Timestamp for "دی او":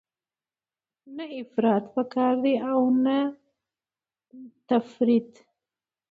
2.43-2.81